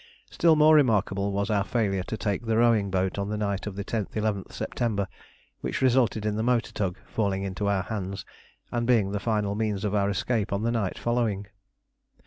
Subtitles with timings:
[0.31, 3.75] Still more remarkable was our failure to take the rowing boat on the night of
[3.75, 5.07] 10th/11th September,
[5.59, 8.25] which resulted in the motor tug falling into our hands
[8.71, 11.45] and being the final means of our escape on the night following.